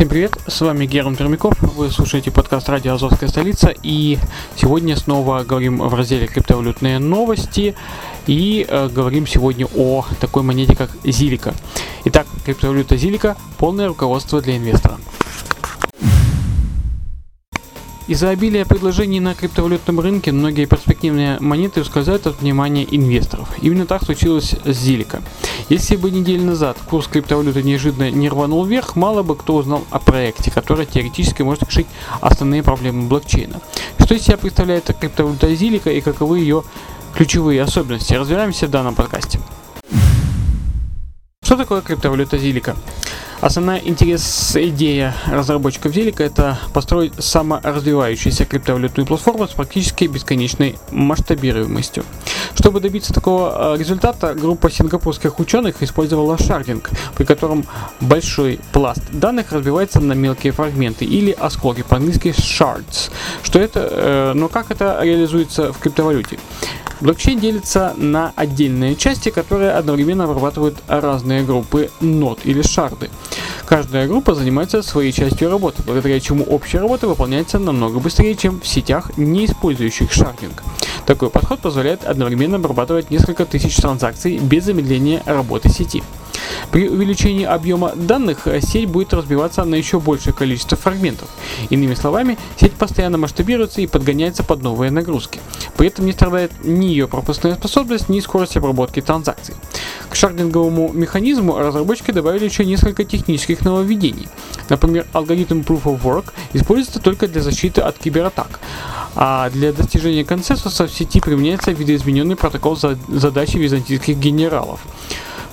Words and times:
Всем 0.00 0.08
привет, 0.08 0.38
с 0.46 0.58
вами 0.62 0.86
Герман 0.86 1.14
Пермяков, 1.14 1.60
вы 1.60 1.90
слушаете 1.90 2.30
подкаст 2.30 2.70
«Радио 2.70 2.94
Азовская 2.94 3.28
столица» 3.28 3.74
и 3.82 4.16
сегодня 4.56 4.96
снова 4.96 5.44
говорим 5.44 5.76
в 5.76 5.94
разделе 5.94 6.26
«Криптовалютные 6.26 6.98
новости» 6.98 7.74
и 8.26 8.64
э, 8.66 8.88
говорим 8.88 9.26
сегодня 9.26 9.66
о 9.76 10.06
такой 10.18 10.42
монете, 10.42 10.74
как 10.74 10.88
Зилика. 11.04 11.52
Итак, 12.06 12.26
криптовалюта 12.46 12.96
Зилика– 12.96 13.36
полное 13.58 13.88
руководство 13.88 14.40
для 14.40 14.56
инвестора. 14.56 14.96
Из-за 18.08 18.30
обилия 18.30 18.64
предложений 18.64 19.20
на 19.20 19.34
криптовалютном 19.34 20.00
рынке 20.00 20.32
многие 20.32 20.64
перспективные 20.64 21.38
монеты 21.40 21.82
ускользают 21.82 22.26
от 22.26 22.40
внимания 22.40 22.86
инвесторов. 22.90 23.50
Именно 23.60 23.84
так 23.84 24.02
случилось 24.02 24.54
с 24.64 24.76
Зилика. 24.78 25.20
Если 25.70 25.94
бы 25.94 26.10
неделю 26.10 26.46
назад 26.46 26.78
курс 26.84 27.06
криптовалюты 27.06 27.62
неожиданно 27.62 28.10
не 28.10 28.28
рванул 28.28 28.64
вверх, 28.64 28.96
мало 28.96 29.22
бы 29.22 29.36
кто 29.36 29.54
узнал 29.54 29.84
о 29.90 30.00
проекте, 30.00 30.50
который 30.50 30.84
теоретически 30.84 31.42
может 31.42 31.62
решить 31.62 31.86
основные 32.20 32.64
проблемы 32.64 33.06
блокчейна. 33.06 33.60
Что 34.00 34.16
из 34.16 34.22
себя 34.22 34.36
представляет 34.36 34.86
криптовалюта 34.98 35.54
Зилика 35.54 35.92
и 35.92 36.00
каковы 36.00 36.40
ее 36.40 36.64
ключевые 37.14 37.62
особенности, 37.62 38.14
разбираемся 38.14 38.66
в 38.66 38.70
данном 38.70 38.96
подкасте. 38.96 39.38
Что 41.40 41.54
такое 41.56 41.82
криптовалюта 41.82 42.36
Зилика? 42.36 42.74
Основная 43.40 43.78
интерес 43.78 44.54
идея 44.54 45.14
разработчиков 45.26 45.94
Зелика 45.94 46.22
это 46.22 46.58
построить 46.74 47.14
саморазвивающуюся 47.18 48.44
криптовалютную 48.44 49.06
платформу 49.06 49.48
с 49.48 49.52
практически 49.52 50.04
бесконечной 50.04 50.78
масштабируемостью. 50.90 52.04
Чтобы 52.54 52.80
добиться 52.80 53.14
такого 53.14 53.74
э, 53.74 53.78
результата, 53.78 54.34
группа 54.34 54.70
сингапурских 54.70 55.38
ученых 55.38 55.82
использовала 55.82 56.36
шардинг, 56.36 56.90
при 57.16 57.24
котором 57.24 57.64
большой 58.02 58.60
пласт 58.72 59.00
данных 59.10 59.52
разбивается 59.52 60.00
на 60.00 60.12
мелкие 60.12 60.52
фрагменты 60.52 61.06
или 61.06 61.30
осколки, 61.30 61.80
по-английски 61.82 62.34
shards. 62.36 63.10
Что 63.42 63.58
это, 63.58 63.88
э, 63.90 64.32
но 64.34 64.48
как 64.48 64.70
это 64.70 64.98
реализуется 65.00 65.72
в 65.72 65.78
криптовалюте? 65.78 66.38
Блокчейн 67.00 67.38
делится 67.38 67.94
на 67.96 68.34
отдельные 68.36 68.94
части, 68.94 69.30
которые 69.30 69.72
одновременно 69.72 70.24
обрабатывают 70.24 70.76
разные 70.86 71.42
группы 71.42 71.90
нод 72.00 72.40
или 72.44 72.60
шарды. 72.60 73.08
Каждая 73.66 74.08
группа 74.08 74.34
занимается 74.34 74.82
своей 74.82 75.12
частью 75.12 75.50
работы, 75.50 75.82
благодаря 75.84 76.18
чему 76.20 76.44
общая 76.44 76.80
работа 76.80 77.06
выполняется 77.06 77.58
намного 77.58 78.00
быстрее, 78.00 78.34
чем 78.34 78.60
в 78.60 78.66
сетях, 78.66 79.16
не 79.16 79.46
использующих 79.46 80.12
шардинг. 80.12 80.62
Такой 81.06 81.30
подход 81.30 81.60
позволяет 81.60 82.04
одновременно 82.04 82.56
обрабатывать 82.56 83.10
несколько 83.10 83.44
тысяч 83.46 83.76
транзакций 83.76 84.38
без 84.38 84.64
замедления 84.64 85.22
работы 85.26 85.68
сети. 85.68 86.02
При 86.70 86.88
увеличении 86.88 87.44
объема 87.44 87.92
данных 87.94 88.46
э, 88.46 88.60
сеть 88.60 88.88
будет 88.88 89.12
разбиваться 89.12 89.64
на 89.64 89.74
еще 89.74 89.98
большее 89.98 90.32
количество 90.32 90.76
фрагментов. 90.76 91.28
Иными 91.68 91.94
словами, 91.94 92.38
сеть 92.58 92.72
постоянно 92.72 93.18
масштабируется 93.18 93.80
и 93.80 93.86
подгоняется 93.86 94.44
под 94.44 94.62
новые 94.62 94.90
нагрузки. 94.90 95.40
При 95.76 95.88
этом 95.88 96.06
не 96.06 96.12
страдает 96.12 96.52
ни 96.64 96.86
ее 96.86 97.08
пропускная 97.08 97.54
способность, 97.54 98.08
ни 98.08 98.20
скорость 98.20 98.56
обработки 98.56 99.00
транзакций. 99.00 99.54
К 100.08 100.14
шардинговому 100.14 100.92
механизму 100.92 101.58
разработчики 101.58 102.10
добавили 102.10 102.44
еще 102.44 102.64
несколько 102.64 103.04
технических 103.04 103.62
нововведений. 103.62 104.28
Например, 104.68 105.06
алгоритм 105.12 105.60
Proof 105.60 105.84
of 105.84 106.02
Work 106.02 106.32
используется 106.52 107.00
только 107.00 107.28
для 107.28 107.42
защиты 107.42 107.80
от 107.80 107.98
кибератак, 107.98 108.60
а 109.14 109.50
для 109.50 109.72
достижения 109.72 110.24
консенсуса 110.24 110.86
в 110.86 110.92
сети 110.92 111.20
применяется 111.20 111.72
видоизмененный 111.72 112.36
протокол 112.36 112.76
задачи 112.76 113.56
византийских 113.56 114.16
генералов 114.16 114.80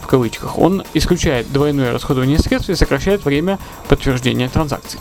кавычках, 0.07 0.57
он 0.57 0.83
исключает 0.93 1.51
двойное 1.51 1.93
расходование 1.93 2.39
средств 2.39 2.69
и 2.69 2.75
сокращает 2.75 3.25
время 3.25 3.59
подтверждения 3.87 4.49
транзакций. 4.49 4.99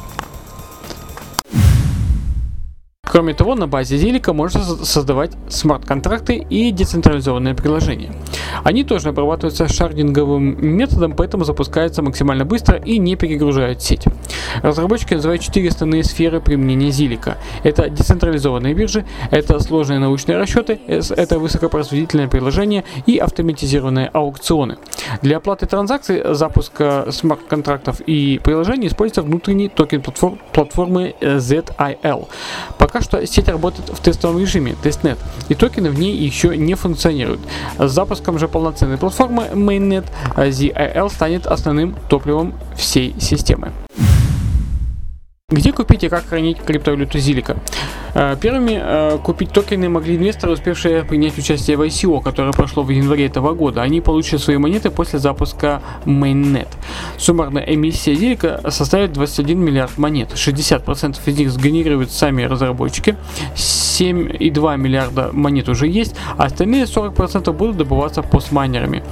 Кроме 3.17 3.33
того, 3.33 3.55
на 3.55 3.67
базе 3.67 3.97
Зелика 3.97 4.35
можно 4.35 4.61
создавать 4.61 5.31
смарт-контракты 5.49 6.35
и 6.37 6.71
децентрализованные 6.71 7.55
приложения. 7.55 8.13
Они 8.63 8.85
тоже 8.85 9.09
обрабатываются 9.09 9.69
шардинговым 9.69 10.59
методом, 10.61 11.15
поэтому 11.17 11.45
запускаются 11.45 12.03
максимально 12.03 12.45
быстро 12.45 12.77
и 12.77 12.99
не 12.99 13.17
перегружают 13.17 13.81
сеть. 13.81 14.05
Разработчики 14.63 15.15
называют 15.15 15.41
четыре 15.41 15.71
основные 15.71 16.05
сферы 16.05 16.43
применения 16.43 16.91
Зилика. 16.91 17.39
Это 17.63 17.89
децентрализованные 17.89 18.75
биржи, 18.75 19.07
это 19.31 19.61
сложные 19.61 19.99
научные 19.99 20.37
расчеты, 20.37 20.79
это 20.87 21.39
высокопроизводительное 21.39 22.29
приложение 22.29 22.85
и 23.07 23.17
автоматизированные 23.17 24.09
аукционы. 24.09 24.77
Для 25.23 25.39
оплаты 25.39 25.65
транзакций, 25.65 26.35
запуска 26.35 27.07
смарт-контрактов 27.11 28.03
и 28.03 28.39
приложений 28.45 28.89
используется 28.89 29.23
внутренний 29.23 29.71
токен 29.71 30.03
платформы 30.03 31.15
ZIL. 31.23 32.29
Пока 32.77 33.01
что 33.07 33.25
сеть 33.25 33.49
работает 33.49 33.89
в 33.89 34.01
тестовом 34.01 34.41
режиме, 34.41 34.75
testnet, 34.83 35.19
и 35.49 35.55
токены 35.55 35.91
в 35.91 35.99
ней 35.99 36.17
еще 36.17 36.57
не 36.57 36.75
функционируют. 36.75 37.41
С 37.79 37.91
запуском 37.93 38.39
же 38.39 38.49
полноценной 38.49 38.99
платформы 38.99 39.45
Mainnet 39.53 40.07
ZIL 40.37 41.11
станет 41.11 41.47
основным 41.47 41.95
топливом 42.09 42.55
всей 42.77 43.15
системы. 43.21 43.71
Где 45.49 45.73
купить 45.73 46.03
и 46.03 46.09
как 46.09 46.27
хранить 46.27 46.59
криптовалюту 46.59 47.21
Zilliqa? 47.21 47.57
Э, 48.15 48.35
первыми 48.41 48.81
э, 48.83 49.19
купить 49.23 49.53
токены 49.53 49.89
могли 49.89 50.17
инвесторы, 50.17 50.55
успевшие 50.55 51.05
принять 51.05 51.39
участие 51.39 51.77
в 51.77 51.83
ICO, 51.83 52.21
которое 52.21 52.51
прошло 52.53 52.83
в 52.83 52.91
январе 52.91 53.27
этого 53.27 53.53
года. 53.53 53.83
Они 53.83 54.01
получат 54.01 54.41
свои 54.41 54.57
монеты 54.57 54.91
после 54.91 55.21
запуска 55.21 55.83
Mainnet. 56.05 56.67
Суммарная 57.17 57.63
эмиссия 57.63 58.15
Зилика 58.15 58.61
составит 58.71 59.13
21 59.13 59.61
миллиард 59.61 59.99
монет. 59.99 60.33
60% 60.35 61.19
из 61.27 61.39
них 61.39 61.51
сгенерируют 61.53 62.11
сами 62.11 62.43
разработчики. 62.43 63.17
7,2 63.55 64.77
миллиарда 64.79 65.31
монет 65.33 65.69
уже 65.69 65.87
есть, 65.87 66.17
а 66.37 66.45
остальные 66.45 66.85
40% 66.85 67.53
будут 67.53 67.77
добываться 67.77 68.23
постмайнерами. 68.23 69.03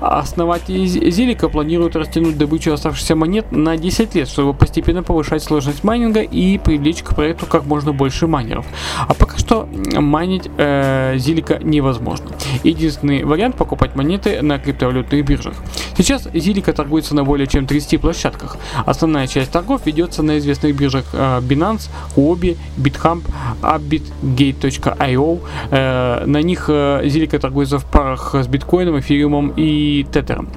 Основатели 0.00 0.86
Зилика 0.86 1.48
планируют 1.48 1.94
растянуть 1.96 2.38
добычу 2.38 2.72
оставшихся 2.72 3.16
монет 3.16 3.52
на 3.52 3.76
10 3.76 4.14
лет, 4.14 4.28
чтобы 4.28 4.54
постепенно 4.54 5.02
повышать 5.02 5.42
сложность 5.42 5.73
сложность 5.74 5.84
майнинга 5.84 6.20
и 6.20 6.58
привлечь 6.58 7.02
к 7.02 7.14
проекту 7.14 7.46
как 7.46 7.66
можно 7.66 7.92
больше 7.92 8.26
майнеров. 8.26 8.66
А 9.08 9.14
пока 9.14 9.38
что 9.38 9.68
майнить 9.94 10.50
э, 10.56 11.14
Зилика 11.18 11.58
невозможно. 11.62 12.30
Единственный 12.64 13.24
вариант 13.24 13.56
покупать 13.56 13.96
монеты 13.96 14.42
на 14.42 14.58
криптовалютных 14.58 15.24
биржах. 15.24 15.54
Сейчас 15.96 16.28
Зилика 16.34 16.72
торгуется 16.72 17.14
на 17.14 17.24
более 17.24 17.46
чем 17.46 17.66
30 17.66 18.00
площадках. 18.00 18.56
Основная 18.86 19.26
часть 19.26 19.50
торгов 19.50 19.86
ведется 19.86 20.22
на 20.22 20.38
известных 20.38 20.76
биржах 20.76 21.04
э, 21.12 21.40
Binance, 21.40 21.88
Huobi, 22.16 22.56
BitHump, 22.76 23.22
Upbitgate.io. 23.62 25.40
Э, 25.70 26.24
на 26.26 26.42
них 26.42 26.66
э, 26.68 27.02
Зилика 27.04 27.38
торгуется 27.38 27.78
в 27.78 27.84
парах 27.84 28.34
с 28.34 28.46
биткоином, 28.46 28.98
эфириумом 28.98 29.52
и 29.56 30.06
тетером. 30.12 30.48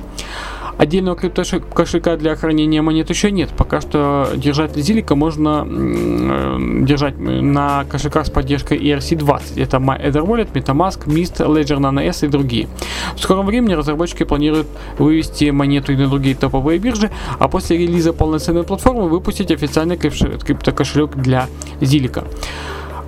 Отдельного 0.77 1.17
криптокошелька 1.17 2.17
для 2.17 2.35
хранения 2.35 2.81
монет 2.81 3.09
еще 3.09 3.31
нет. 3.31 3.49
Пока 3.57 3.81
что 3.81 4.29
держатель 4.35 4.81
Зилика 4.81 5.15
можно 5.15 5.67
э, 5.67 6.57
держать 6.83 7.17
на 7.17 7.85
кошельках 7.85 8.27
с 8.27 8.29
поддержкой 8.29 8.77
ERC20. 8.77 9.61
Это 9.61 9.77
MyEtherWallet, 9.77 10.51
MetaMask, 10.53 11.07
Mist, 11.07 11.37
Ledger 11.37 11.79
Nano 11.79 12.01
S 12.07 12.23
и 12.23 12.27
другие. 12.27 12.67
В 13.15 13.19
скором 13.19 13.47
времени 13.47 13.73
разработчики 13.73 14.23
планируют 14.23 14.67
вывести 14.99 15.49
монету 15.49 15.93
и 15.93 15.95
на 15.95 16.07
другие 16.07 16.35
топовые 16.35 16.77
биржи, 16.77 17.09
а 17.39 17.47
после 17.47 17.77
релиза 17.77 18.13
полноценной 18.13 18.63
платформы 18.63 19.09
выпустить 19.09 19.51
официальный 19.51 19.97
криптокошелек 19.97 21.15
для 21.15 21.47
Зилика. 21.81 22.23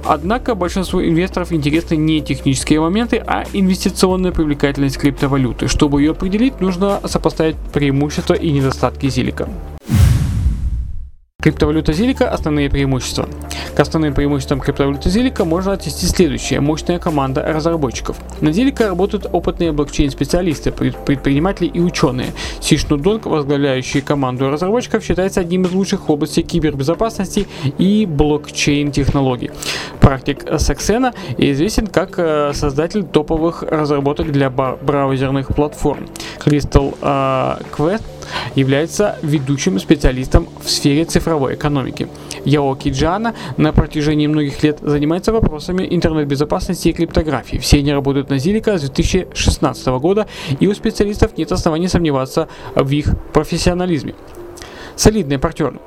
Однако 0.06 0.56
большинству 0.56 1.01
инвесторов 1.01 1.51
интересны 1.51 1.96
не 1.96 2.22
технические 2.22 2.80
моменты, 2.80 3.24
а 3.25 3.46
инвестиционная 3.54 4.31
привлекательность 4.31 4.98
криптовалюты. 4.98 5.68
Чтобы 5.68 6.01
ее 6.01 6.12
определить, 6.12 6.62
нужно 6.62 7.00
сопоставить 7.06 7.57
преимущества 7.74 8.34
и 8.34 8.51
недостатки 8.51 9.10
Зилика. 9.10 9.48
Криптовалюта 11.41 11.94
Зилика– 11.94 12.30
основные 12.33 12.69
преимущества. 12.69 13.30
К 13.74 13.80
основным 13.80 14.13
преимуществам 14.13 14.59
криптовалюты 14.59 15.09
Зилика 15.09 15.45
можно 15.45 15.71
отнести 15.71 16.06
следующее. 16.06 16.59
Мощная 16.59 17.00
команда 17.00 17.41
разработчиков. 17.44 18.18
На 18.41 18.51
Зилика 18.51 18.89
работают 18.89 19.25
опытные 19.31 19.71
блокчейн-специалисты, 19.71 20.74
предприниматели 20.74 21.68
и 21.68 21.80
ученые. 21.80 22.33
Сишну 22.59 22.97
Донг, 22.97 23.25
возглавляющий 23.25 24.01
команду 24.01 24.50
разработчиков, 24.50 25.01
считается 25.01 25.39
одним 25.39 25.63
из 25.63 25.71
лучших 25.71 26.09
в 26.09 26.12
области 26.12 26.41
кибербезопасности 26.41 27.47
и 27.77 28.06
блокчейн-технологий. 28.06 29.51
Практик 30.01 30.45
Саксена 30.59 31.13
известен 31.38 31.88
как 31.88 32.15
э, 32.18 32.51
создатель 32.53 33.03
топовых 33.03 33.63
разработок 33.63 34.30
для 34.33 34.50
браузерных 34.50 35.56
платформ. 35.56 36.06
Crystal 36.44 36.97
э, 37.01 37.62
Quest 37.77 38.03
является 38.56 39.18
ведущим 39.22 39.80
специалистом 39.80 40.48
в 40.64 40.70
сфере 40.70 41.06
цифровой 41.06 41.56
экономики. 41.56 42.08
Яоки 42.46 42.90
Джана 42.90 43.34
на 43.58 43.74
протяжении 43.74 44.28
многих 44.28 44.64
лет 44.64 44.80
занимается 44.81 45.31
вопросами 45.31 45.88
интернет-безопасности 45.90 46.90
и 46.90 46.94
криптографии. 46.94 47.58
Все 47.58 47.78
они 47.80 47.92
работают 47.92 48.30
на 48.30 48.38
Зилика 48.38 48.78
с 48.78 48.81
2016 48.81 49.88
года, 50.00 50.28
и 50.60 50.68
у 50.68 50.74
специалистов 50.74 51.38
нет 51.38 51.52
оснований 51.52 51.88
сомневаться 51.88 52.48
в 52.76 52.90
их 52.92 53.16
профессионализме. 53.34 54.16
Солидные 54.96 55.40
партнеры. 55.40 55.80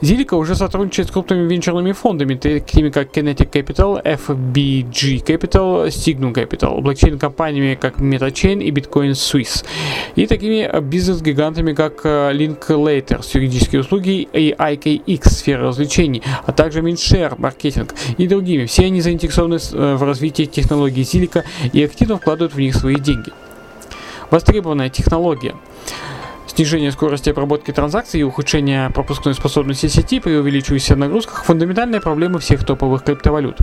Зилика 0.00 0.34
уже 0.34 0.54
сотрудничает 0.54 1.08
с 1.08 1.10
крупными 1.10 1.48
венчурными 1.48 1.90
фондами, 1.90 2.34
такими 2.34 2.88
как 2.88 3.16
Kinetic 3.16 3.50
Capital, 3.50 4.00
FBG 4.04 5.24
Capital, 5.24 5.88
Signal 5.88 6.32
Capital, 6.32 6.80
блокчейн-компаниями 6.80 7.74
как 7.74 7.98
MetaChain 7.98 8.62
и 8.62 8.70
Bitcoin 8.70 9.10
Swiss, 9.10 9.64
и 10.14 10.26
такими 10.26 10.70
бизнес-гигантами 10.80 11.72
как 11.72 12.02
э, 12.04 12.32
Linklater 12.32 13.24
с 13.24 13.34
юридические 13.34 13.80
услуги 13.80 14.28
и 14.32 14.52
IKX 14.52 15.28
сфера 15.30 15.64
развлечений, 15.64 16.22
а 16.46 16.52
также 16.52 16.80
Mindshare 16.80 17.34
маркетинг 17.36 17.92
и 18.16 18.28
другими. 18.28 18.66
Все 18.66 18.84
они 18.84 19.00
заинтересованы 19.00 19.56
э, 19.56 19.96
в 19.96 20.02
развитии 20.04 20.44
технологий 20.44 21.02
Зилика 21.02 21.44
и 21.72 21.82
активно 21.82 22.18
вкладывают 22.18 22.54
в 22.54 22.58
них 22.58 22.76
свои 22.76 22.96
деньги. 22.96 23.32
Востребованная 24.30 24.90
технология 24.90 25.54
снижение 26.58 26.90
скорости 26.90 27.30
обработки 27.30 27.70
транзакций 27.70 28.18
и 28.18 28.24
ухудшение 28.24 28.90
пропускной 28.90 29.34
способности 29.34 29.86
сети 29.86 30.18
при 30.18 30.32
увеличивающихся 30.34 30.96
нагрузках– 30.96 31.44
фундаментальные 31.46 32.00
проблемы 32.00 32.40
всех 32.40 32.64
топовых 32.64 33.04
криптовалют. 33.04 33.58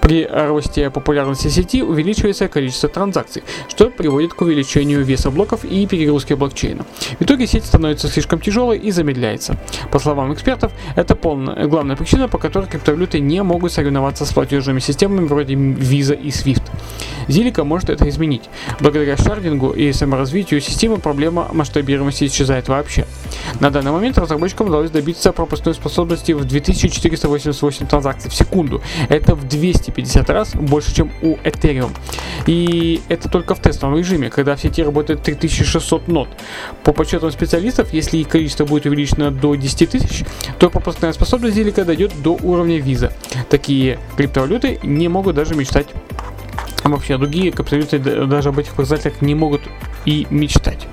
При 0.00 0.24
росте 0.24 0.90
популярности 0.90 1.48
сети 1.48 1.82
увеличивается 1.82 2.46
количество 2.46 2.88
транзакций, 2.88 3.42
что 3.68 3.90
приводит 3.90 4.32
к 4.32 4.42
увеличению 4.42 5.02
веса 5.02 5.32
блоков 5.32 5.64
и 5.64 5.88
перегрузке 5.88 6.36
блокчейна. 6.36 6.86
В 7.18 7.24
итоге 7.24 7.48
сеть 7.48 7.64
становится 7.64 8.06
слишком 8.06 8.38
тяжелой 8.38 8.78
и 8.78 8.92
замедляется. 8.92 9.56
По 9.90 9.98
словам 9.98 10.32
экспертов, 10.32 10.70
это 10.94 11.16
полная, 11.16 11.66
главная 11.66 11.96
причина, 11.96 12.28
по 12.28 12.38
которой 12.38 12.66
криптовалюты 12.66 13.18
не 13.18 13.42
могут 13.42 13.72
соревноваться 13.72 14.24
с 14.24 14.32
платежными 14.32 14.78
системами 14.78 15.26
вроде 15.26 15.54
Visa 15.54 16.14
и 16.14 16.28
SWIFT. 16.28 16.62
Зилика 17.26 17.64
может 17.64 17.90
это 17.90 18.08
изменить. 18.08 18.44
Благодаря 18.78 19.16
шардингу 19.16 19.70
и 19.70 19.92
саморазвитию 19.92 20.60
системы 20.60 20.98
проблема 20.98 21.48
масштабируемости 21.52 22.28
исчезает 22.36 22.68
вообще. 22.68 23.06
На 23.60 23.70
данный 23.70 23.92
момент 23.92 24.18
разработчикам 24.18 24.68
удалось 24.68 24.90
добиться 24.90 25.32
пропускной 25.32 25.74
способности 25.74 26.32
в 26.32 26.44
2488 26.44 27.86
транзакций 27.86 28.30
в 28.30 28.34
секунду. 28.34 28.82
Это 29.08 29.34
в 29.34 29.46
250 29.48 30.30
раз 30.30 30.54
больше, 30.54 30.94
чем 30.94 31.10
у 31.22 31.36
Ethereum. 31.36 31.90
И 32.46 33.00
это 33.08 33.28
только 33.28 33.54
в 33.54 33.60
тестовом 33.60 33.96
режиме, 33.96 34.30
когда 34.30 34.56
в 34.56 34.60
сети 34.60 34.82
работает 34.82 35.22
3600 35.22 36.08
нод. 36.08 36.28
По 36.84 36.92
подсчетам 36.92 37.30
специалистов, 37.30 37.92
если 37.92 38.18
их 38.18 38.28
количество 38.28 38.64
будет 38.64 38.86
увеличено 38.86 39.30
до 39.30 39.54
10 39.54 39.90
тысяч, 39.90 40.24
то 40.58 40.68
пропускная 40.68 41.12
способность 41.12 41.56
Зелика 41.56 41.84
дойдет 41.84 42.12
до 42.22 42.32
уровня 42.42 42.78
виза. 42.78 43.12
Такие 43.48 43.98
криптовалюты 44.16 44.78
не 44.82 45.08
могут 45.08 45.36
даже 45.36 45.54
мечтать 45.54 45.86
вообще 46.84 47.18
другие 47.18 47.50
криптовалюты 47.50 47.98
даже 47.98 48.50
об 48.50 48.60
этих 48.60 48.72
показателях 48.72 49.20
не 49.20 49.34
могут 49.34 49.62
и 50.04 50.24
мечтать. 50.30 50.86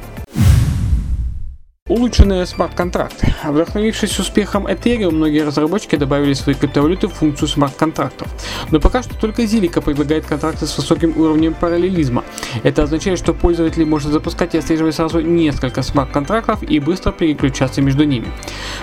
Улучшенные 1.94 2.48
смарт-контракты. 2.48 3.36
Вдохновившись 3.44 4.18
успехом 4.18 4.66
Ethereum, 4.66 5.12
многие 5.12 5.46
разработчики 5.46 5.96
добавили 5.96 6.34
в 6.34 6.38
свои 6.38 6.56
криптовалюты 6.56 7.08
функцию 7.08 7.48
смарт-контрактов. 7.48 8.30
Но 8.72 8.80
пока 8.80 9.04
что 9.04 9.16
только 9.16 9.44
Zilliqa 9.44 9.80
предлагает 9.80 10.26
контракты 10.26 10.66
с 10.66 10.76
высоким 10.76 11.16
уровнем 11.16 11.54
параллелизма. 11.54 12.24
Это 12.64 12.82
означает, 12.82 13.20
что 13.20 13.36
пользователь 13.36 13.86
может 13.86 14.12
запускать 14.12 14.56
и 14.56 14.58
отслеживать 14.58 14.96
сразу 14.96 15.20
несколько 15.20 15.84
смарт-контрактов 15.84 16.64
и 16.64 16.80
быстро 16.80 17.12
переключаться 17.12 17.84
между 17.84 18.06
ними. 18.06 18.26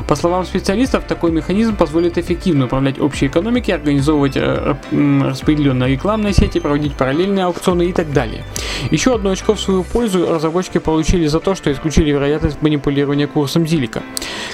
По 0.07 0.15
словам 0.15 0.45
специалистов, 0.45 1.03
такой 1.03 1.33
механизм 1.33 1.75
позволит 1.75 2.17
эффективно 2.17 2.67
управлять 2.67 3.01
общей 3.01 3.27
экономикой, 3.27 3.73
организовывать 3.73 4.37
э, 4.37 4.77
распределенные 4.93 5.91
рекламные 5.91 6.33
сети, 6.33 6.61
проводить 6.61 6.95
параллельные 6.95 7.47
аукционы 7.47 7.89
и 7.89 7.93
так 7.93 8.13
далее. 8.13 8.45
Еще 8.93 9.13
одно 9.13 9.31
очко 9.31 9.55
в 9.55 9.61
свою 9.61 9.83
пользу 9.83 10.33
разработчики 10.33 10.79
получили 10.79 11.27
за 11.27 11.41
то, 11.41 11.57
что 11.57 11.73
исключили 11.73 12.13
вероятность 12.13 12.63
манипулирования 13.01 13.27
курсом 13.27 13.67
Зилика. 13.67 14.03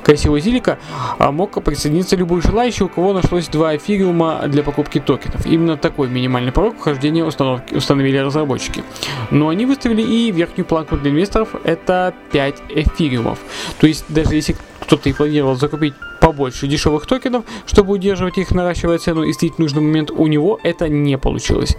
К 0.02 0.10
ICO 0.10 0.38
Зилика 0.40 0.78
а, 1.18 1.32
мог 1.32 1.62
присоединиться 1.62 2.16
любой 2.16 2.42
желающий, 2.42 2.84
у 2.84 2.88
кого 2.88 3.12
нашлось 3.12 3.48
два 3.48 3.76
эфириума 3.76 4.42
для 4.46 4.62
покупки 4.62 5.00
токенов. 5.00 5.46
Именно 5.46 5.76
такой 5.76 6.08
минимальный 6.08 6.52
порог 6.52 6.76
вхождения 6.76 7.24
установили 7.24 8.18
разработчики. 8.18 8.84
Но 9.30 9.48
они 9.48 9.66
выставили 9.66 10.02
и 10.02 10.30
верхнюю 10.30 10.66
планку 10.66 10.96
для 10.96 11.10
инвесторов, 11.10 11.48
это 11.64 12.14
5 12.32 12.62
эфириумов. 12.68 13.38
То 13.80 13.86
есть 13.86 14.04
даже 14.08 14.34
если 14.34 14.56
кто-то 14.80 15.08
и 15.08 15.12
планировал 15.12 15.56
закупить 15.56 15.94
побольше 16.26 16.66
дешевых 16.66 17.06
токенов, 17.06 17.44
чтобы 17.66 17.92
удерживать 17.92 18.36
их, 18.36 18.50
наращивая 18.50 18.98
цену 18.98 19.22
и 19.22 19.32
слить 19.32 19.54
в 19.54 19.58
нужный 19.60 19.80
момент, 19.80 20.10
у 20.10 20.26
него 20.26 20.58
это 20.64 20.88
не 20.88 21.16
получилось. 21.16 21.76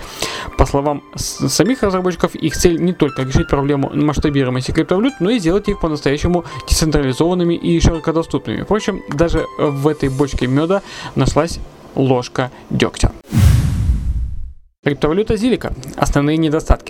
По 0.57 0.65
словам 0.65 1.03
самих 1.15 1.83
разработчиков, 1.83 2.33
их 2.33 2.55
цель 2.55 2.81
не 2.81 2.93
только 2.93 3.23
решить 3.23 3.49
проблему 3.49 3.91
масштабируемости 3.93 4.71
криптовалют, 4.71 5.15
но 5.19 5.31
и 5.31 5.39
сделать 5.39 5.67
их 5.67 5.81
по-настоящему 5.81 6.45
децентрализованными 6.69 7.55
и 7.55 7.77
широкодоступными. 7.81 8.61
Впрочем, 8.61 9.01
даже 9.09 9.45
в 9.59 9.85
этой 9.85 10.07
бочке 10.07 10.47
меда 10.47 10.81
нашлась 11.15 11.59
ложка 11.95 12.49
дегтя. 12.69 13.11
Криптовалюта 14.85 15.35
Зилика. 15.35 15.73
Основные 15.97 16.37
недостатки. 16.37 16.86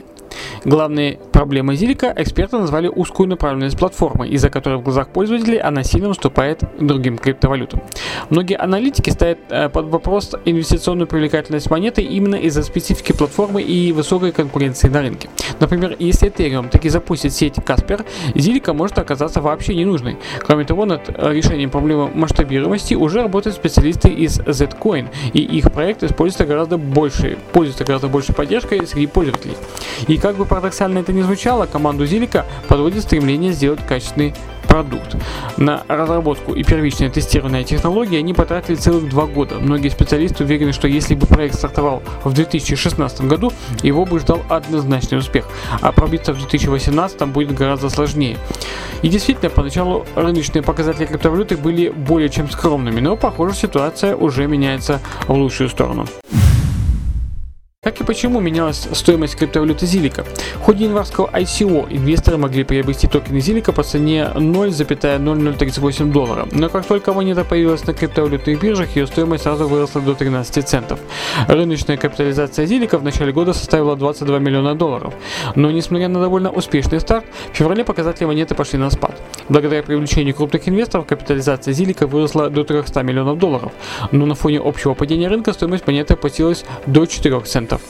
Главной 0.67 1.17
проблемой 1.31 1.77
Зилика 1.77 2.13
эксперты 2.17 2.57
назвали 2.57 2.89
узкую 2.89 3.29
направленность 3.29 3.77
платформы, 3.77 4.27
из-за 4.27 4.49
которой 4.49 4.79
в 4.79 4.81
глазах 4.81 5.07
пользователей 5.07 5.59
она 5.59 5.81
сильно 5.83 6.09
уступает 6.09 6.61
другим 6.77 7.17
криптовалютам. 7.17 7.81
Многие 8.29 8.57
аналитики 8.57 9.09
ставят 9.09 9.37
э, 9.49 9.69
под 9.69 9.85
вопрос 9.85 10.35
инвестиционную 10.43 11.07
привлекательность 11.07 11.69
монеты 11.69 12.01
именно 12.01 12.35
из-за 12.35 12.63
специфики 12.63 13.13
платформы 13.13 13.61
и 13.61 13.93
высокой 13.93 14.33
конкуренции 14.33 14.89
на 14.89 15.03
рынке. 15.03 15.29
Например, 15.61 15.95
если 15.99 16.29
Ethereum 16.29 16.67
таки 16.67 16.89
запустит 16.89 17.31
сеть 17.31 17.55
Casper, 17.59 18.05
Зилика 18.35 18.73
может 18.73 18.99
оказаться 18.99 19.39
вообще 19.39 19.73
ненужной. 19.73 20.17
Кроме 20.39 20.65
того, 20.65 20.83
над 20.83 21.07
решением 21.17 21.69
проблемы 21.69 22.09
масштабируемости 22.13 22.93
уже 22.93 23.21
работают 23.21 23.55
специалисты 23.55 24.09
из 24.09 24.41
Zcoin, 24.41 25.07
и 25.31 25.39
их 25.39 25.71
проект 25.71 26.03
используется 26.03 26.45
гораздо 26.45 26.77
больше, 26.77 27.37
пользуется 27.53 27.85
гораздо 27.85 28.09
большей 28.09 28.35
поддержкой 28.35 28.85
среди 28.85 29.07
пользователей. 29.07 29.55
И 30.09 30.17
как 30.17 30.35
бы 30.35 30.45
парадоксально 30.57 30.99
это 30.99 31.13
ни 31.13 31.21
звучало, 31.21 31.67
команду 31.67 32.07
Зилика 32.07 32.43
подводит 32.67 33.03
стремление 33.03 33.51
сделать 33.51 33.79
качественный 33.85 34.33
продукт. 34.67 35.15
На 35.57 35.83
разработку 35.87 36.55
и 36.55 36.63
первичное 36.63 37.11
тестирование 37.11 37.63
технологии 37.63 38.17
они 38.17 38.33
потратили 38.33 38.73
целых 38.73 39.07
два 39.07 39.27
года. 39.27 39.59
Многие 39.59 39.89
специалисты 39.89 40.43
уверены, 40.43 40.73
что 40.73 40.87
если 40.87 41.13
бы 41.13 41.27
проект 41.27 41.53
стартовал 41.53 42.01
в 42.23 42.33
2016 42.33 43.21
году, 43.21 43.53
его 43.83 44.03
бы 44.05 44.19
ждал 44.19 44.41
однозначный 44.49 45.19
успех, 45.19 45.47
а 45.81 45.91
пробиться 45.91 46.33
в 46.33 46.39
2018 46.39 47.27
будет 47.27 47.53
гораздо 47.53 47.91
сложнее. 47.91 48.37
И 49.03 49.09
действительно, 49.09 49.51
поначалу 49.51 50.07
рыночные 50.15 50.63
показатели 50.63 51.05
криптовалюты 51.05 51.55
были 51.55 51.89
более 51.89 52.29
чем 52.29 52.49
скромными, 52.49 52.99
но 52.99 53.15
похоже 53.15 53.53
ситуация 53.53 54.15
уже 54.15 54.47
меняется 54.47 55.01
в 55.27 55.33
лучшую 55.33 55.69
сторону. 55.69 56.07
Как 57.87 58.01
и 58.01 58.03
почему 58.03 58.41
менялась 58.41 58.85
стоимость 58.91 59.37
криптовалюты 59.37 59.85
Зилика? 59.85 60.25
В 60.55 60.59
ходе 60.59 60.83
январского 60.83 61.27
ICO 61.27 61.87
инвесторы 61.89 62.35
могли 62.35 62.65
приобрести 62.65 63.07
токены 63.07 63.39
Зилика 63.39 63.71
по 63.71 63.81
цене 63.81 64.29
0,0038 64.35 66.11
доллара, 66.11 66.49
но 66.51 66.67
как 66.67 66.85
только 66.85 67.13
монета 67.13 67.45
появилась 67.45 67.87
на 67.87 67.93
криптовалютных 67.93 68.59
биржах, 68.59 68.93
ее 68.97 69.07
стоимость 69.07 69.43
сразу 69.43 69.69
выросла 69.69 70.01
до 70.01 70.15
13 70.15 70.67
центов. 70.67 70.99
Рыночная 71.47 71.95
капитализация 71.95 72.65
Зилика 72.65 72.97
в 72.97 73.03
начале 73.03 73.31
года 73.31 73.53
составила 73.53 73.95
22 73.95 74.37
миллиона 74.39 74.75
долларов, 74.75 75.13
но 75.55 75.71
несмотря 75.71 76.09
на 76.09 76.19
довольно 76.19 76.51
успешный 76.51 76.99
старт, 76.99 77.23
в 77.53 77.55
феврале 77.55 77.85
показатели 77.85 78.25
монеты 78.25 78.53
пошли 78.53 78.77
на 78.77 78.89
спад. 78.89 79.15
Благодаря 79.49 79.81
привлечению 79.81 80.35
крупных 80.35 80.67
инвесторов 80.67 81.07
капитализация 81.07 81.73
Зилика 81.73 82.05
выросла 82.05 82.49
до 82.49 82.63
300 82.63 83.01
миллионов 83.03 83.37
долларов, 83.37 83.71
но 84.11 84.25
на 84.25 84.35
фоне 84.35 84.59
общего 84.59 84.93
падения 84.93 85.27
рынка 85.29 85.53
стоимость 85.53 85.87
монеты 85.87 86.13
опустилась 86.15 86.65
до 86.85 87.05
4 87.05 87.39
центов. 87.41 87.81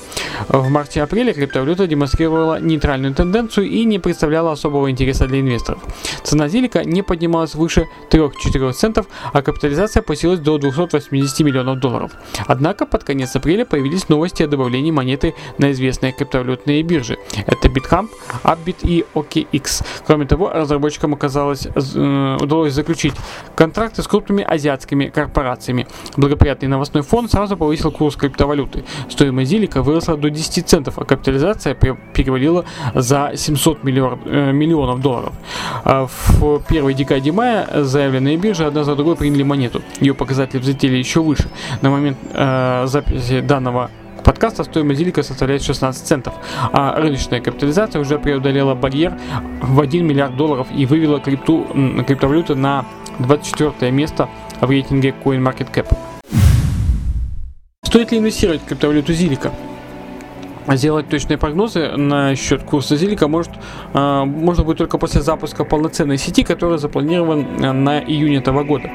В 0.48 0.70
марте-апреле 0.70 1.34
криптовалюта 1.34 1.88
демонстрировала 1.88 2.60
нейтральную 2.60 3.14
тенденцию 3.16 3.68
и 3.68 3.86
не 3.86 3.98
представляла 3.98 4.52
особого 4.52 4.92
интереса 4.92 5.26
для 5.28 5.40
инвесторов. 5.40 5.82
Цена 6.24 6.48
Зилика 6.48 6.84
не 6.84 7.02
поднималась 7.02 7.56
выше 7.56 7.88
3-4 8.12 8.74
центов, 8.74 9.08
а 9.34 9.42
капитализация 9.42 10.02
опустилась 10.02 10.40
до 10.40 10.58
280 10.58 11.40
миллионов 11.40 11.80
долларов. 11.80 12.12
Однако 12.46 12.86
под 12.86 13.04
конец 13.04 13.36
апреля 13.36 13.66
появились 13.66 14.10
новости 14.10 14.44
о 14.44 14.48
добавлении 14.48 14.92
монеты 14.92 15.34
на 15.58 15.72
известные 15.72 16.12
криптовалютные 16.12 16.84
биржи. 16.84 17.18
Это 17.48 17.68
BitHump, 17.68 18.10
Upbit 18.44 18.78
и 18.84 19.06
OKX. 19.16 19.84
Кроме 20.06 20.26
того, 20.26 20.52
разработчикам 20.54 21.14
оказалось, 21.14 21.47
э, 21.54 22.38
удалось 22.42 22.74
заключить 22.74 23.13
контракты 23.56 24.01
с 24.01 24.08
крупными 24.08 24.44
азиатскими 24.44 25.08
корпорациями. 25.08 25.88
Благоприятный 26.16 26.68
новостной 26.68 27.04
фон 27.04 27.30
сразу 27.30 27.58
повысил 27.58 27.92
курс 27.92 28.16
криптовалюты. 28.16 28.84
Стоимость 29.10 29.51
Зилика 29.51 29.82
выросла 29.82 30.18
до 30.18 30.30
10 30.30 30.68
центов, 30.68 30.98
а 30.98 31.06
капитализация 31.06 31.74
перевалила 31.74 32.66
за 32.94 33.32
700 33.36 33.84
миллион, 33.84 34.20
э, 34.25 34.51
миллионов 34.51 35.01
долларов. 35.01 35.34
А 35.84 36.08
в 36.08 36.60
первой 36.68 36.94
декаде 36.94 37.32
мая 37.32 37.68
заявленные 37.84 38.38
биржи 38.38 38.66
одна 38.66 38.84
за 38.84 38.96
другой 38.96 39.16
приняли 39.16 39.44
монету. 39.44 39.82
Ее 40.00 40.13
показатели 40.13 40.60
взлетели 40.60 40.98
еще 40.98 41.22
выше. 41.22 41.50
На 41.82 41.89
момент 41.89 42.18
э, 42.34 42.84
записи 42.88 43.42
данного 43.42 43.89
подкаста 44.28 44.66
стоимость 44.66 45.00
Зилика 45.00 45.24
составляет 45.24 45.64
16 45.64 46.06
центов, 46.06 46.34
а 46.74 47.00
рыночная 47.00 47.40
капитализация 47.40 48.02
уже 48.02 48.20
преодолела 48.20 48.76
барьер 48.76 49.18
в 49.62 49.80
1 49.80 50.06
миллиард 50.06 50.36
долларов 50.36 50.68
и 50.76 50.86
вывела 50.86 51.22
крипту, 51.22 51.66
криптовалюту 52.06 52.54
на 52.54 52.86
24 53.20 53.90
место 53.90 54.28
в 54.60 54.70
рейтинге 54.70 55.16
CoinMarketCap. 55.24 55.98
Стоит 57.86 58.12
ли 58.12 58.18
инвестировать 58.18 58.62
в 58.64 58.66
криптовалюту 58.66 59.14
Зилика? 59.14 59.54
Сделать 60.68 61.08
точные 61.08 61.38
прогнозы 61.38 61.92
на 61.96 62.36
счет 62.36 62.64
курса 62.64 62.98
Зилика 62.98 63.30
может, 63.30 63.54
э, 63.94 64.24
можно 64.26 64.66
будет 64.66 64.80
только 64.80 64.98
после 64.98 65.22
запуска 65.22 65.64
полноценной 65.64 66.18
сети, 66.18 66.44
которая 66.44 66.78
запланирован 66.78 67.46
на 67.56 68.02
июнь 68.02 68.36
этого 68.36 68.66
года. 68.66 68.92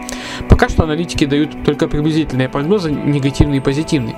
Пока 0.51 0.69
что 0.69 0.83
аналитики 0.83 1.25
дают 1.25 1.65
только 1.65 1.89
приблизительные 1.89 2.51
прогнозы, 2.51 2.91
негативные 2.91 3.61
и 3.61 3.63
позитивные 3.63 4.15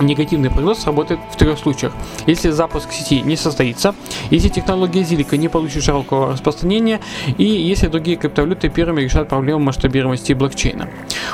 негативный 0.00 0.50
прогноз 0.50 0.80
сработает 0.80 1.20
в 1.30 1.36
трех 1.36 1.58
случаях. 1.58 1.92
Если 2.26 2.50
запуск 2.50 2.92
сети 2.92 3.22
не 3.22 3.36
состоится, 3.36 3.94
если 4.30 4.48
технология 4.48 5.02
Зилика 5.02 5.36
не 5.36 5.48
получит 5.48 5.84
широкого 5.84 6.32
распространения 6.32 7.00
и 7.38 7.44
если 7.44 7.88
другие 7.88 8.16
криптовалюты 8.16 8.68
первыми 8.68 9.02
решат 9.02 9.28
проблему 9.28 9.60
масштабируемости 9.60 10.32
блокчейна. 10.32 10.88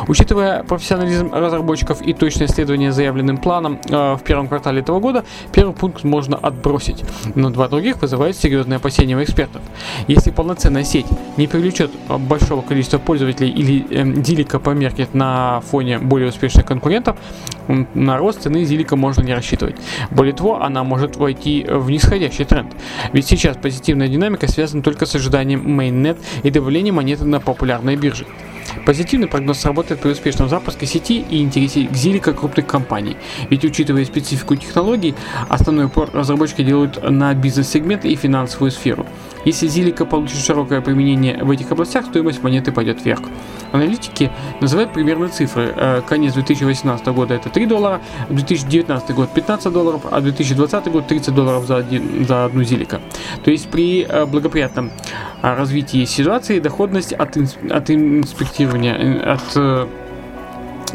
Учитывая 0.08 0.62
профессионализм 0.62 1.32
разработчиков 1.32 2.02
и 2.02 2.12
точное 2.12 2.49
следование 2.49 2.92
заявленным 2.92 3.38
планам 3.38 3.78
э, 3.88 4.14
в 4.14 4.20
первом 4.23 4.49
квартале 4.49 4.80
этого 4.80 5.00
года, 5.00 5.25
первый 5.52 5.75
пункт 5.75 6.04
можно 6.04 6.37
отбросить, 6.37 7.04
но 7.35 7.50
два 7.50 7.68
других 7.68 8.00
вызывают 8.02 8.37
серьезные 8.37 8.76
опасения 8.76 9.16
у 9.16 9.23
экспертов. 9.23 9.62
Если 10.06 10.30
полноценная 10.30 10.85
сеть 10.85 11.06
не 11.37 11.46
привлечет 11.46 11.90
большого 12.08 12.62
количества 12.62 12.99
пользователей 12.99 13.50
или 13.50 13.87
э, 13.90 14.23
Зилика 14.23 14.58
померкнет 14.58 15.14
на 15.14 15.61
фоне 15.61 15.99
более 15.99 16.28
успешных 16.28 16.66
конкурентов, 16.66 17.16
на 17.94 18.18
рост 18.18 18.42
цены 18.42 18.64
Зилика 18.64 18.96
можно 18.96 19.23
не 19.23 19.35
рассчитывать. 19.35 19.76
Более 20.11 20.35
того, 20.35 20.62
она 20.62 20.85
может 20.85 21.16
войти 21.16 21.66
в 21.68 21.90
нисходящий 21.90 22.44
тренд. 22.44 22.75
Ведь 23.12 23.26
сейчас 23.26 23.56
позитивная 23.56 24.08
динамика 24.08 24.49
связана 24.49 24.82
только 24.82 25.06
с 25.06 25.14
ожиданием 25.14 25.80
Mainnet 25.80 26.18
и 26.42 26.50
добавлением 26.50 26.96
монеты 26.96 27.25
на 27.25 27.40
популярные 27.40 27.96
биржи. 27.96 28.26
Позитивный 28.85 29.28
прогноз 29.28 29.58
сработает 29.58 30.00
при 30.00 30.11
успешном 30.11 30.49
запуске 30.49 30.87
сети 30.87 31.25
и 31.28 31.42
интересе 31.42 31.87
к 31.87 31.94
Зилика 31.94 32.32
крупных 32.32 32.66
компаний. 32.66 33.16
Ведь 33.50 33.64
учитывая 33.64 34.04
специфику 34.04 34.56
технологий, 34.56 35.14
основной 35.49 35.87
упор 35.87 36.11
разработчики 36.12 36.62
делают 36.62 37.02
на 37.02 37.32
бизнес-сегмент 37.35 38.04
и 38.04 38.14
финансовую 38.16 38.70
сферу. 38.70 39.06
Если 39.44 39.68
Зилика 39.68 40.04
получит 40.04 40.38
широкое 40.38 40.80
применение 40.80 41.42
в 41.42 41.50
этих 41.50 41.70
областях, 41.70 42.06
стоимость 42.06 42.42
монеты 42.42 42.73
пойдет 42.73 43.04
вверх. 43.04 43.23
Аналитики 43.73 44.30
называют 44.61 44.92
примерные 44.92 45.30
цифры. 45.30 45.73
Э, 45.76 46.02
конец 46.06 46.35
2018 46.35 47.06
года 47.08 47.35
это 47.35 47.49
3 47.49 47.66
доллара, 47.66 48.00
2019 48.28 49.14
год 49.14 49.30
15 49.30 49.73
долларов, 49.73 50.02
а 50.11 50.20
2020 50.20 50.87
год 50.88 51.06
30 51.06 51.35
долларов 51.35 51.66
за, 51.66 51.76
один, 51.76 52.26
за 52.26 52.44
одну 52.44 52.62
Зилика. 52.64 53.00
То 53.44 53.50
есть 53.50 53.68
при 53.70 54.02
э, 54.02 54.26
благоприятном 54.26 54.90
э, 55.42 55.54
развитии 55.54 56.04
ситуации 56.04 56.61
доходность 56.61 57.12
от, 57.12 57.37
от 57.37 57.90
инспектирования, 57.90 59.35
от 59.35 59.88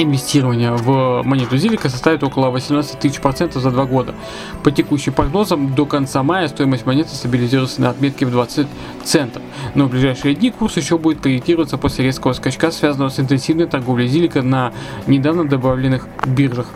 инвестирования 0.03 0.71
в 0.71 1.21
монету 1.23 1.57
Зилика 1.57 1.89
составит 1.89 2.23
около 2.23 2.49
18 2.49 2.99
тысяч 2.99 3.19
процентов 3.19 3.61
за 3.61 3.71
два 3.71 3.85
года. 3.85 4.15
По 4.63 4.71
текущим 4.71 5.13
прогнозам, 5.13 5.73
до 5.75 5.85
конца 5.85 6.23
мая 6.23 6.47
стоимость 6.47 6.85
монеты 6.85 7.09
стабилизируется 7.09 7.81
на 7.81 7.89
отметке 7.89 8.25
в 8.25 8.31
20 8.31 8.67
центов. 9.03 9.41
Но 9.75 9.85
в 9.85 9.91
ближайшие 9.91 10.35
дни 10.35 10.51
курс 10.51 10.77
еще 10.77 10.97
будет 10.97 11.21
корректироваться 11.21 11.77
после 11.77 12.05
резкого 12.05 12.33
скачка, 12.33 12.71
связанного 12.71 13.09
с 13.09 13.19
интенсивной 13.19 13.67
торговлей 13.67 14.07
Зилика 14.07 14.41
на 14.41 14.73
недавно 15.07 15.47
добавленных 15.47 16.07
биржах. 16.25 16.67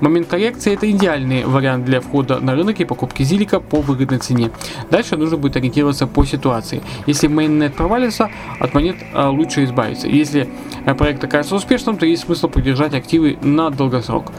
Момент 0.00 0.28
коррекции 0.28 0.74
это 0.74 0.90
идеальный 0.90 1.44
вариант 1.44 1.84
для 1.84 2.00
входа 2.00 2.40
на 2.40 2.54
рынок 2.54 2.80
и 2.80 2.84
покупки 2.84 3.22
Зилика 3.22 3.60
по 3.60 3.80
выгодной 3.80 4.18
цене. 4.18 4.50
Дальше 4.90 5.16
нужно 5.16 5.36
будет 5.36 5.56
ориентироваться 5.56 6.06
по 6.06 6.24
ситуации. 6.24 6.82
Если 7.06 7.28
mainnet 7.28 7.70
провалится, 7.70 8.30
от 8.58 8.74
монет 8.74 8.96
а, 9.14 9.30
лучше 9.30 9.64
избавиться. 9.64 10.08
Если 10.08 10.48
а, 10.84 10.94
проект 10.94 11.22
окажется 11.24 11.54
успешным, 11.54 11.96
то 11.96 12.06
есть 12.06 12.24
смысл 12.24 12.48
поддержать 12.72 12.94
активы 12.94 13.38
на 13.42 13.70
долгосрок. 13.70 14.32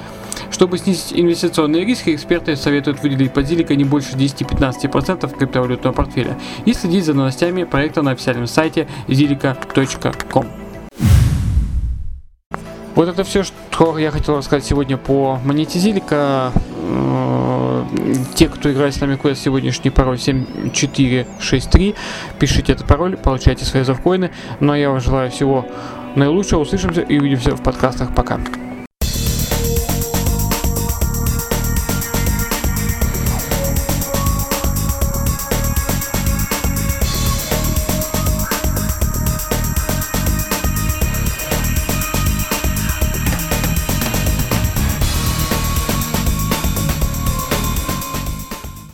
Чтобы 0.49 0.79
снизить 0.79 1.13
инвестиционные 1.13 1.85
риски, 1.85 2.15
эксперты 2.15 2.55
советуют 2.55 3.01
выделить 3.03 3.31
под 3.31 3.47
Зилика 3.47 3.75
не 3.75 3.83
больше 3.83 4.13
10-15% 4.13 5.37
криптовалютного 5.37 5.93
портфеля 5.93 6.37
и 6.65 6.73
следить 6.73 7.05
за 7.05 7.13
новостями 7.13 7.63
проекта 7.63 8.01
на 8.01 8.11
официальном 8.11 8.47
сайте 8.47 8.87
zilika.com. 9.07 10.47
Вот 12.95 13.07
это 13.07 13.23
все, 13.23 13.43
что 13.43 13.97
я 13.99 14.09
хотел 14.09 14.37
рассказать 14.37 14.65
сегодня 14.65 14.97
по 14.97 15.39
монете 15.43 15.77
Зилика. 15.77 16.51
Э, 16.85 17.85
те, 18.35 18.49
кто 18.49 18.71
играет 18.71 18.93
с 18.93 19.01
нами 19.01 19.15
квест, 19.15 19.41
сегодняшний 19.41 19.89
пароль 19.89 20.19
7463. 20.19 21.95
Пишите 22.39 22.73
этот 22.73 22.87
пароль, 22.87 23.17
получайте 23.17 23.65
свои 23.65 23.83
завкоины. 23.83 24.31
Ну 24.59 24.73
а 24.73 24.77
я 24.77 24.89
вам 24.89 24.99
желаю 24.99 25.31
всего 25.31 25.65
наилучшего. 26.15 26.61
Услышимся 26.61 27.01
и 27.01 27.17
увидимся 27.19 27.55
в 27.55 27.63
подкастах. 27.63 28.13
Пока. 28.13 28.39